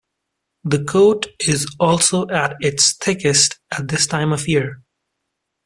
[0.63, 4.81] The coat is also at its thickest at this time of year.